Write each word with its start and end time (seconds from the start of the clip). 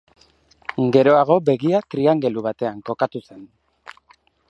Geroago 0.95 1.37
begia 1.51 1.83
triangelu 1.97 2.47
batean 2.49 2.83
kokatu 2.91 3.23
zen. 3.29 3.49